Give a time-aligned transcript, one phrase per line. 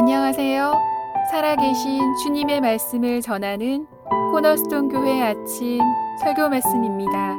[0.00, 0.74] 안녕하세요.
[1.28, 3.84] 살아계신 주님의 말씀을 전하는
[4.30, 5.80] 코너스톤 교회 아침
[6.22, 7.34] 설교 말씀입니다.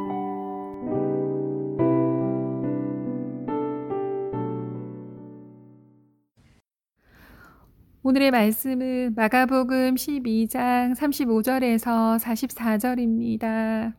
[8.04, 13.94] 오늘의 말씀은 마가복음 12장 35절에서 44절입니다.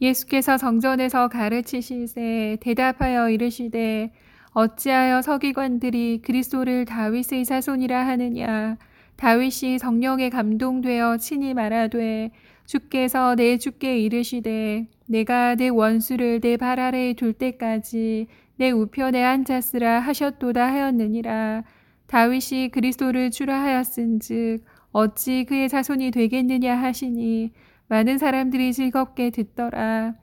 [0.00, 4.10] 예수께서 정전에서 가르치실세 대답하여 이르시되
[4.54, 8.76] 어찌하여 서기관들이 그리스도를 다윗의 자손이라 하느냐?
[9.16, 12.30] 다윗이 성령에 감동되어 친히 말하되
[12.66, 19.98] 주께서 내 주께 이르시되 내가 내 원수를 내 발 아래에 둘 때까지 내 우편에 앉았으라
[20.00, 21.64] 하셨도다 하였느니라.
[22.06, 27.52] 다윗이 그리스도를 주라 하였은즉 어찌 그의 자손이 되겠느냐 하시니
[27.88, 30.14] 많은 사람들이 즐겁게 듣더라.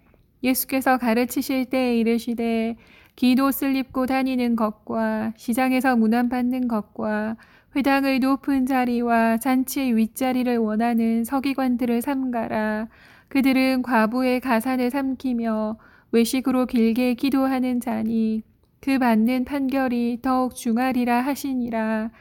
[0.43, 2.77] 예수께서 가르치실 때에 이르시되
[3.15, 7.35] 기도옷을 입고 다니는 것과 시장에서 문안받는 것과
[7.75, 12.87] 회당의 높은 자리와 잔치의 윗자리를 원하는 서기관들을 삼가라.
[13.29, 15.77] 그들은 과부의 가산을 삼키며
[16.12, 18.43] 외식으로 길게 기도하는 자니
[18.81, 22.12] 그 받는 판결이 더욱 중하리라 하시니라.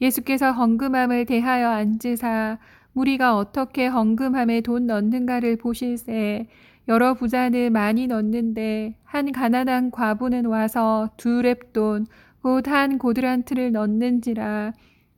[0.00, 2.58] 예수께서 헌금함을 대하여 앉으사
[2.92, 6.46] 무리가 어떻게 헌금함에 돈 넣는가를 보실세
[6.88, 12.06] 여러 부자는 많이 넣는데 한 가난한 과부는 와서 두 랩돈
[12.42, 14.72] 곧 한 고드란트를 넣는지라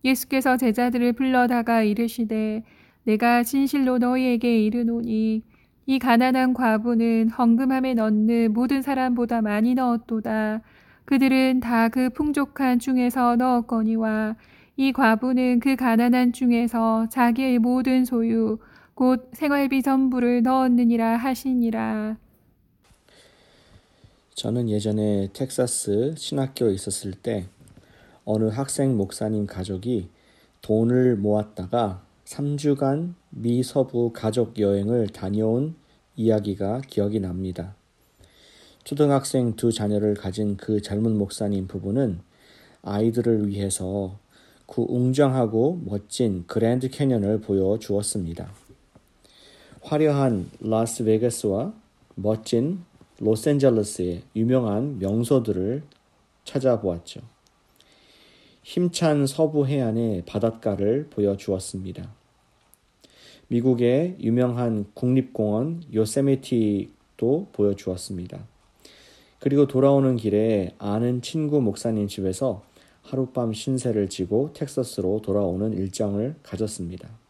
[0.04, 2.62] 예수께서 제자들을 불러다가 이르시되
[3.04, 5.42] 내가 진실로 너희에게 이르노니
[5.86, 10.60] 이 가난한 과부는 헌금함에 넣는 모든 사람보다 많이 넣었도다.
[11.04, 14.36] 그들은 다 그 풍족한 중에서 넣었거니와
[14.76, 18.58] 이 과부는 그 가난한 중에서 자기의 모든 소유
[18.94, 22.16] 곧 생활비 전부를 넣었느니라 하시니라.
[24.34, 27.46] 저는 예전에 텍사스 신학교에 있었을 때
[28.24, 30.08] 어느 학생 목사님 가족이
[30.62, 35.74] 돈을 모았다가 3주간 미 서부 가족 여행을 다녀온
[36.16, 37.74] 이야기가 기억이 납니다.
[38.84, 42.20] 초등학생 두 자녀를 가진 그 젊은 목사님 부부는
[42.82, 44.18] 아이들을 위해서
[44.66, 48.63] 그 웅장하고 멋진 그랜드 캐년을 보여 주었습니다.
[49.84, 51.74] 화려한 라스베가스와
[52.14, 52.80] 멋진
[53.20, 55.82] 로스앤젤레스의 유명한 명소들을
[56.44, 57.20] 찾아보았죠.
[58.62, 62.10] 힘찬 서부 해안의 바닷가를 보여주었습니다.
[63.48, 68.42] 미국의 유명한 국립공원 요세미티도 보여주었습니다.
[69.38, 72.62] 그리고 돌아오는 길에 아는 친구 목사님 집에서
[73.02, 77.23] 하룻밤 신세를 지고 텍사스로 돌아오는 일정을 가졌습니다.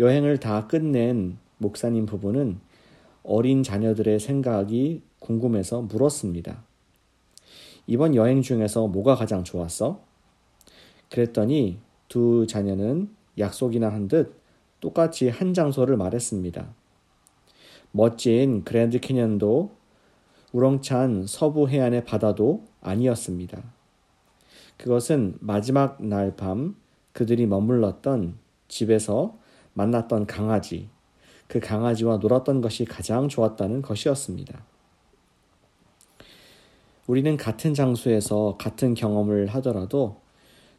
[0.00, 2.58] 여행을 다 끝낸 목사님 부부는
[3.22, 6.64] 어린 자녀들의 생각이 궁금해서 물었습니다.
[7.86, 10.00] 이번 여행 중에서 뭐가 가장 좋았어?
[11.10, 11.78] 그랬더니
[12.08, 14.40] 두 자녀는 약속이나 한 듯
[14.80, 16.66] 똑같이 한 장소를 말했습니다.
[17.92, 19.72] 멋진 그랜드 캐년도
[20.52, 23.62] 우렁찬 서부 해안의 바다도 아니었습니다.
[24.78, 26.74] 그것은 마지막 날 밤
[27.12, 29.38] 그들이 머물렀던 집에서
[29.80, 30.90] 만났던 강아지,
[31.48, 34.62] 그 강아지와 놀았던 것이 가장 좋았다는 것이었습니다.
[37.06, 40.16] 우리는 같은 장소에서 같은 경험을 하더라도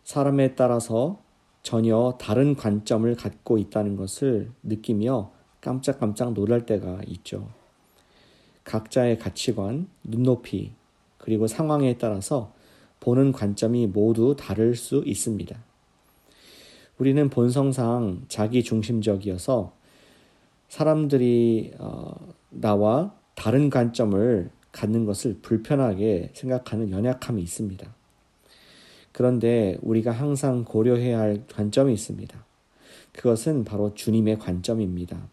[0.03, 1.19] 사람에 따라서
[1.63, 5.31] 전혀 다른 관점을 갖고 있다는 것을 느끼며
[5.61, 7.49] 깜짝깜짝 놀랄 때가 있죠.
[8.63, 10.73] 각자의 가치관, 눈높이,
[11.17, 12.53] 그리고 상황에 따라서
[12.99, 15.70] 보는 관점이 모두 다를 수 있습니다.
[17.01, 19.73] 우리는 본성상 자기 중심적이어서
[20.69, 22.13] 사람들이 어,
[22.51, 27.91] 나와 다른 관점을 갖는 것을 불편하게 생각하는 연약함이 있습니다.
[29.13, 32.45] 그런데 우리가 항상 고려해야 할 관점이 있습니다.
[33.13, 35.27] 그것은 바로 주님의 관점입니다.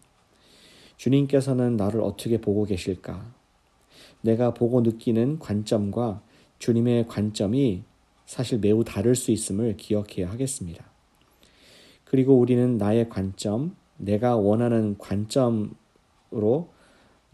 [0.97, 3.31] 주님께서는 나를 어떻게 보고 계실까?
[4.21, 6.23] 내가 보고 느끼는 관점과
[6.57, 7.83] 주님의 관점이
[8.25, 10.88] 사실 매우 다를 수 있음을 기억해야 하겠습니다.
[12.09, 15.69] 그리고 우리는 나의 관점, 내가 원하는 관점으로가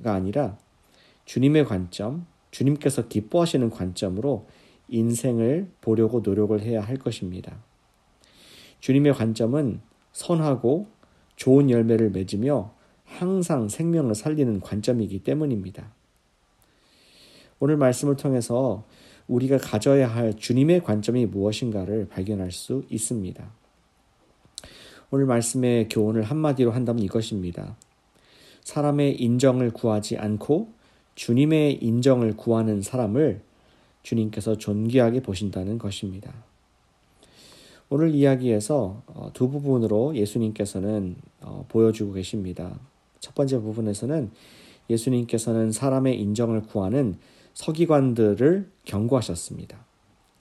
[0.04, 0.58] 아니라
[1.24, 4.48] 주님의 관점, 주님께서 기뻐하시는 관점으로
[4.90, 7.56] 인생을 보려고 노력을 해야 할 것입니다.
[8.82, 9.80] 주님의 관점은
[10.12, 10.88] 선하고
[11.38, 12.74] 좋은 열매를 맺으며
[13.06, 15.94] 항상 생명을 살리는 관점이기 때문입니다.
[17.60, 18.84] 오늘 말씀을 통해서
[19.30, 23.50] 우리가 가져야 할 주님의 관점이 무엇인가를 발견할 수 있습니다.
[25.16, 27.78] 오늘 말씀의 교훈을 한마디로 한다면 이것입니다.
[28.66, 30.74] 사람의 인정을 구하지 않고
[31.16, 33.40] 주님의 인정을 구하는 사람을
[34.04, 36.34] 주님께서 존귀하게 보신다는 것입니다.
[37.88, 42.78] 오늘 이야기에서 어, 두 부분으로 예수님께서는 어, 보여주고 계십니다.
[43.22, 44.32] 첫 번째 부분에서는
[44.90, 47.16] 예수님께서는 사람의 인정을 구하는
[47.54, 49.78] 서기관들을 경고하셨습니다.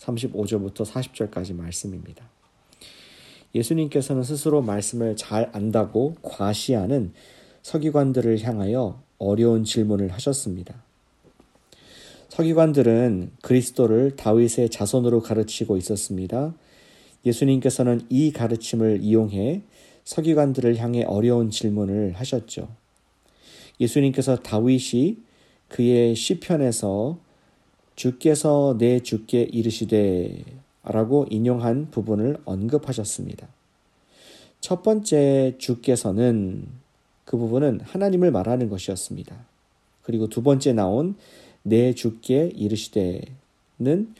[0.00, 2.34] 35절부터 40절까지 말씀입니다.
[3.55, 7.12] 예수님께서는 스스로 말씀을 잘 안다고 과시하는
[7.62, 10.83] 서기관들을 향하여 어려운 질문을 하셨습니다.
[12.29, 16.55] 서기관들은 그리스도를 다윗의 자손으로 가르치고 있었습니다.
[17.25, 19.62] 예수님께서는 이 가르침을 이용해
[20.05, 22.69] 서기관들을 향해 어려운 질문을 하셨죠.
[23.81, 25.19] 예수님께서 다윗이
[25.69, 27.19] 그의 시편에서
[27.97, 30.45] 주께서 내 주께 이르시되
[30.85, 33.49] 라고 인용한 부분을 언급하셨습니다.
[34.61, 36.67] 첫 번째 주께서는
[37.25, 39.35] 그 부분은 하나님을 말하는 것이었습니다.
[40.03, 41.17] 그리고 두 번째 나온
[41.63, 44.15] 내 주께 이르시되는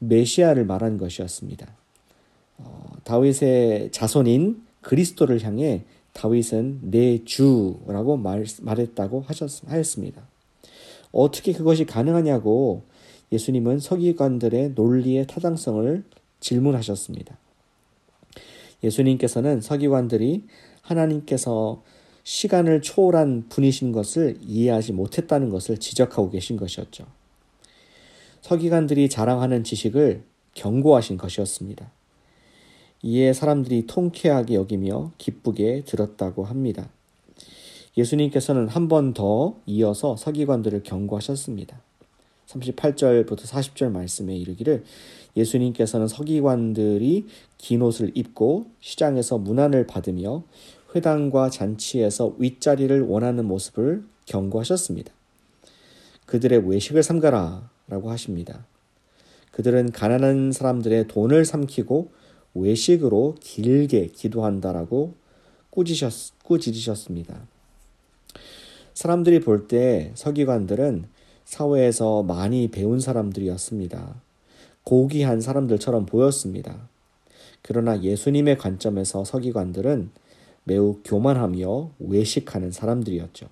[0.00, 1.68] 메시아를 말하는 것이었습니다.
[2.58, 5.82] 어, 다윗의 자손인 그리스도를 향해
[6.12, 10.22] 다윗은 내 주라고 말, 말했다고 하셨, 하였습니다.
[11.12, 12.82] 어떻게 그것이 가능하냐고
[13.32, 16.04] 예수님은 서기관들의 논리의 타당성을
[16.40, 17.36] 질문하셨습니다.
[18.82, 20.44] 예수님께서는 서기관들이
[20.82, 21.82] 하나님께서
[22.24, 27.06] 시간을 초월한 분이신 것을 이해하지 못했다는 것을 지적하고 계신 것이었죠.
[28.42, 30.22] 서기관들이 자랑하는 지식을
[30.54, 31.90] 경고하신 것이었습니다.
[33.02, 36.88] 이에 사람들이 통쾌하게 여기며 기쁘게 들었다고 합니다.
[37.96, 41.80] 예수님께서는 한 번 더 이어서 서기관들을 경고하셨습니다.
[42.48, 44.84] 38절부터 40절 말씀에 이르기를
[45.36, 47.26] 예수님께서는 서기관들이
[47.58, 50.44] 긴 옷을 입고 시장에서 문안을 받으며
[50.94, 55.12] 회당과 잔치에서 윗자리를 원하는 모습을 경고하셨습니다.
[56.26, 58.66] 그들의 외식을 삼가라 라고 하십니다.
[59.52, 62.10] 그들은 가난한 사람들의 돈을 삼키고
[62.54, 65.14] 외식으로 길게 기도한다라고
[65.70, 67.46] 꾸짖으셨, 꾸짖으셨습니다.
[68.94, 71.06] 사람들이 볼 때 서기관들은
[71.48, 74.20] 사회에서 많이 배운 사람들이었습니다.
[74.84, 76.90] 고귀한 사람들처럼 보였습니다.
[77.62, 80.10] 그러나 예수님의 관점에서 서기관들은
[80.64, 83.48] 매우 교만하며 외식하는 사람들이었죠.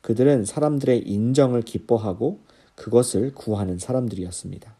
[0.00, 2.38] 그들은 사람들의 인정을 기뻐하고
[2.76, 4.72] 그것을 구하는 사람들이었습니다.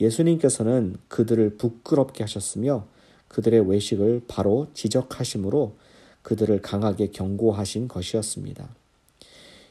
[0.00, 2.86] 예수님께서는 그들을 부끄럽게 하셨으며
[3.28, 5.76] 그들의 외식을 바로 지적하심으로
[6.22, 8.68] 그들을 강하게 경고하신 것이었습니다.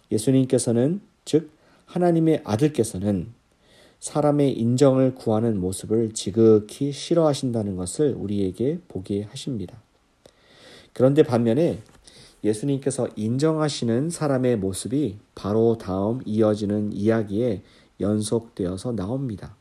[0.09, 1.51] 예수님께서는 즉
[1.85, 3.33] 하나님의 아들께서는
[3.99, 9.79] 사람의 인정을 구하는 모습을 지극히 싫어하신다는 것을 우리에게 보게 하십니다.
[10.91, 11.83] 그런데 반면에
[12.43, 17.61] 예수님께서 인정하시는 사람의 모습이 바로 다음 이어지는 이야기에
[17.99, 19.55] 연속되어서 나옵니다.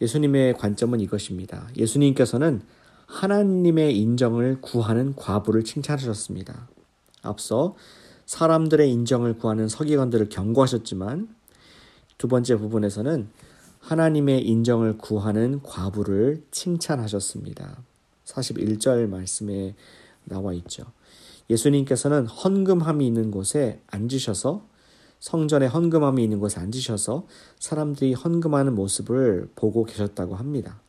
[0.00, 1.68] 예수님의 관점은 이것입니다.
[1.76, 2.62] 예수님께서는
[3.06, 6.68] 하나님의 인정을 구하는 과부를 칭찬하셨습니다.
[7.22, 7.76] 앞서
[8.32, 11.28] 사람들의 인정을 구하는 서기관들을 경고하셨지만
[12.16, 13.28] 두 번째 부분에서는
[13.80, 17.82] 하나님의 인정을 구하는 과부를 칭찬하셨습니다.
[18.24, 19.74] 41절 말씀에
[20.24, 20.84] 나와 있죠.
[21.50, 24.64] 예수님께서는 헌금함이 있는 곳에 앉으셔서
[25.20, 27.26] 성전에 헌금함이 있는 곳에 앉으셔서
[27.58, 30.80] 사람들이 헌금하는 모습을 보고 계셨다고 합니다.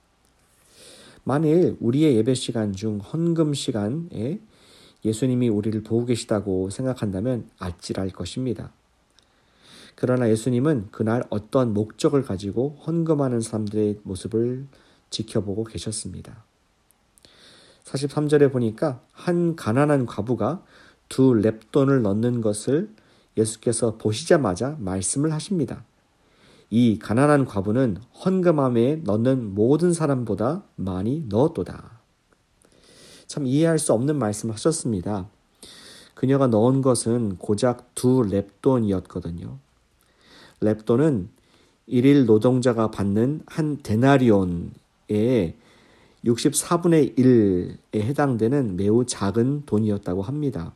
[1.25, 4.39] 만일 우리의 예배 시간 중 헌금 시간에
[5.05, 8.71] 예수님이 우리를 보고 계시다고 생각한다면 아찔할 것입니다.
[9.95, 14.65] 그러나 예수님은 그날 어떤 목적을 가지고 헌금하는 사람들의 모습을
[15.09, 16.43] 지켜보고 계셨습니다.
[17.83, 20.63] 43절에 보니까 한 가난한 과부가
[21.09, 22.89] 두 랩돈을 넣는 것을
[23.37, 25.83] 예수께서 보시자마자 말씀을 하십니다.
[26.69, 31.92] 이 가난한 과부는 헌금함에 넣는 모든 사람보다 많이 넣었도다.
[33.33, 35.27] 참 이해할 수 없는 말씀을 하셨습니다.
[36.13, 39.57] 그녀가 넣은 것은 고작 두 랩돈이었거든요.
[40.59, 41.29] 랩돈은
[41.87, 45.55] 일일 노동자가 받는 한 데나리온의
[46.23, 50.75] 64분의 1에 해당되는 매우 작은 돈이었다고 합니다.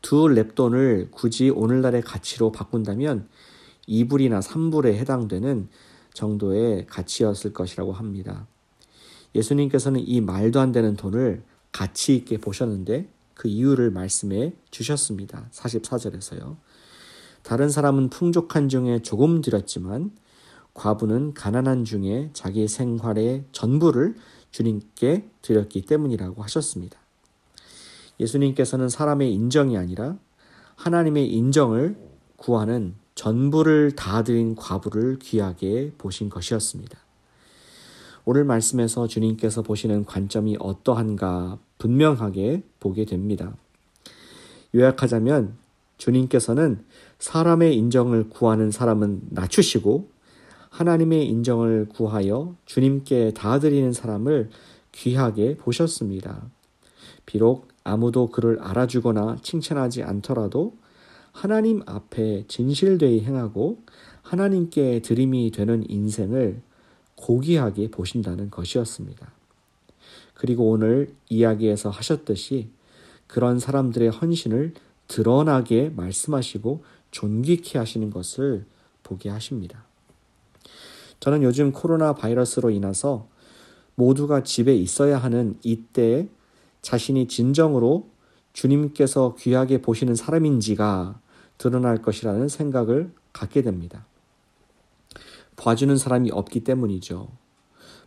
[0.00, 3.28] 두 랩돈을 굳이 오늘날의 가치로 바꾼다면
[3.88, 5.68] 2불이나 3불에 해당되는
[6.14, 8.48] 정도의 가치였을 것이라고 합니다.
[9.34, 15.48] 예수님께서는 이 말도 안 되는 돈을 가치 있게 보셨는데 그 이유를 말씀해 주셨습니다.
[15.52, 16.56] 44절에서요.
[17.42, 20.12] 다른 사람은 풍족한 중에 조금 드렸지만
[20.74, 24.16] 과부는 가난한 중에 자기 생활의 전부를
[24.50, 26.98] 주님께 드렸기 때문이라고 하셨습니다.
[28.20, 30.18] 예수님께서는 사람의 인정이 아니라
[30.76, 31.96] 하나님의 인정을
[32.36, 36.98] 구하는 전부를 다 드린 과부를 귀하게 보신 것이었습니다.
[38.24, 43.56] 오늘 말씀에서 주님께서 보시는 관점이 어떠한가 분명하게 보게 됩니다.
[44.74, 45.54] 요약하자면
[45.98, 46.84] 주님께서는
[47.18, 50.08] 사람의 인정을 구하는 사람은 낮추시고
[50.70, 54.50] 하나님의 인정을 구하여 주님께 다 드리는 사람을
[54.92, 56.42] 귀하게 보셨습니다.
[57.26, 60.76] 비록 아무도 그를 알아주거나 칭찬하지 않더라도
[61.32, 63.78] 하나님 앞에 진실되이 행하고
[64.22, 66.62] 하나님께 드림이 되는 인생을
[67.22, 69.30] 고귀하게 보신다는 것이었습니다.
[70.34, 72.68] 그리고 오늘 이야기에서 하셨듯이
[73.28, 74.74] 그런 사람들의 헌신을
[75.06, 78.66] 드러나게 말씀하시고 존귀케 하시는 것을
[79.04, 79.84] 보게 하십니다.
[81.20, 83.28] 저는 요즘 코로나 바이러스로 인해서
[83.94, 86.28] 모두가 집에 있어야 하는 이때에
[86.80, 88.08] 자신이 진정으로
[88.52, 91.20] 주님께서 귀하게 보시는 사람인지가
[91.56, 94.06] 드러날 것이라는 생각을 갖게 됩니다.
[95.56, 97.28] 봐주는 사람이 없기 때문이죠.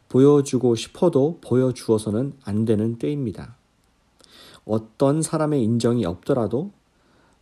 [0.09, 3.55] 보여주고 싶어도 보여주어서는 안 되는 때입니다.
[4.65, 6.71] 어떤 사람의 인정이 없더라도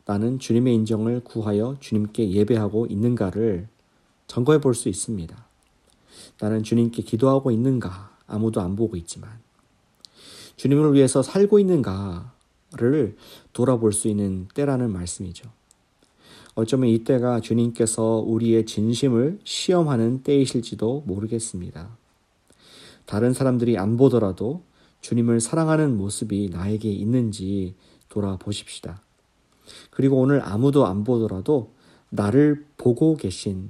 [0.05, 3.67] 나는 주님의 인정을 구하여 주님께 예배하고 있는가를
[4.27, 5.45] 점검해 볼 수 있습니다.
[6.39, 9.29] 나는 주님께 기도하고 있는가 아무도 안 보고 있지만
[10.55, 13.15] 주님을 위해서 살고 있는가를
[13.53, 15.50] 돌아볼 수 있는 때라는 말씀이죠.
[16.55, 21.98] 어쩌면 이때가 주님께서 우리의 진심을 시험하는 때이실지도 모르겠습니다.
[23.05, 24.62] 다른 사람들이 안 보더라도
[25.01, 27.75] 주님을 사랑하는 모습이 나에게 있는지
[28.10, 29.01] 돌아보십시다.
[29.89, 31.72] 그리고 오늘 아무도 안 보더라도
[32.10, 33.69] 나를 보고 계신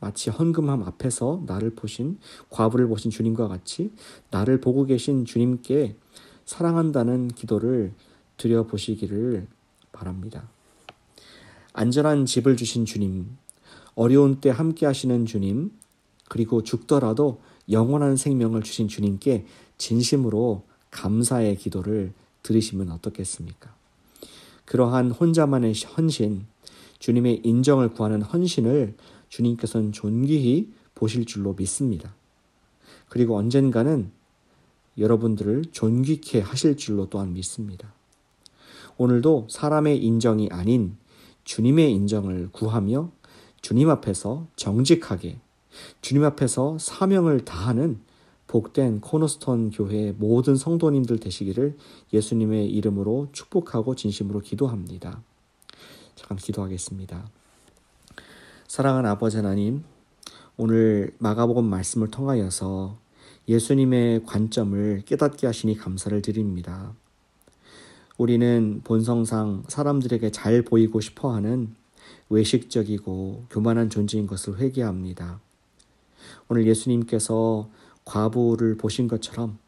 [0.00, 2.18] 마치 헌금함 앞에서 나를 보신
[2.50, 3.90] 과부를 보신 주님과 같이
[4.30, 5.96] 나를 보고 계신 주님께
[6.44, 7.92] 사랑한다는 기도를
[8.36, 9.46] 드려 보시기를
[9.90, 10.48] 바랍니다.
[11.78, 13.36] 안전한 집을 주신 주님,
[13.94, 15.70] 어려운 때 함께 하시는 주님,
[16.28, 19.46] 그리고 죽더라도 영원한 생명을 주신 주님께
[19.78, 23.72] 진심으로 감사의 기도를 드리시면 어떻겠습니까?
[24.64, 26.46] 그러한 혼자만의 헌신,
[26.98, 28.96] 주님의 인정을 구하는 헌신을
[29.28, 32.12] 주님께서는 존귀히 보실 줄로 믿습니다.
[33.08, 34.10] 그리고 언젠가는
[34.98, 37.94] 여러분들을 존귀케 하실 줄로 또한 믿습니다.
[38.96, 40.96] 오늘도 사람의 인정이 아닌
[41.48, 43.10] 주님의 인정을 구하며
[43.62, 45.38] 주님 앞에서 정직하게
[46.02, 48.00] 주님 앞에서 사명을 다하는
[48.48, 51.78] 복된 코너스톤 교회의 모든 성도님들 되시기를
[52.12, 55.22] 예수님의 이름으로 축복하고 진심으로 기도합니다.
[56.16, 57.30] 잠깐 기도하겠습니다.
[58.66, 59.84] 사랑하는 아버지 하나님,
[60.58, 62.98] 오늘 마가복음 말씀을 통하여서
[63.48, 66.94] 예수님의 관점을 깨닫게 하시니 감사를 드립니다.
[68.18, 71.74] 우리는 본성상 사람들에게 잘 보이고 싶어 하는
[72.28, 75.40] 외식적이고 교만한 존재인 것을 회개합니다.
[76.48, 77.70] 오늘 예수님께서
[78.04, 79.58] 과부를 보신 것처럼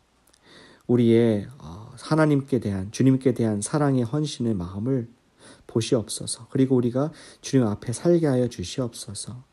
[0.89, 5.09] 우리의 어, 하나님께 대한 주님께 대한 사랑의 헌신의 마음을
[5.69, 6.49] 보시옵소서.
[6.51, 9.45] 그리고 우리가 주님 앞에 살게 하여 주시옵소서.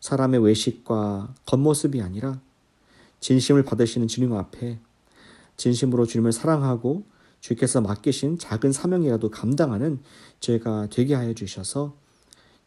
[0.00, 2.40] 사람의 외식과 겉모습이 아니라
[3.20, 4.80] 진심을 받으시는 주님 앞에
[5.56, 7.04] 진심으로 주님을 사랑하고
[7.42, 9.98] 주께서 맡기신 작은 사명이라도 감당하는
[10.38, 11.94] 죄가 되게 하여 주셔서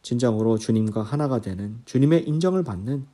[0.02, 3.06] 진정으로 주님과 하나가 되는 주님의 인정을 받는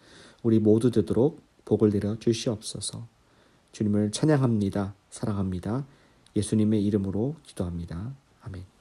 [0.42, 3.06] 우리 모두 되도록 복을 내려 주시옵소서.
[3.70, 4.94] 주님을 찬양합니다.
[5.08, 5.86] 사랑합니다.
[6.34, 8.12] 예수님의 이름으로 기도합니다.
[8.42, 8.71] 아멘.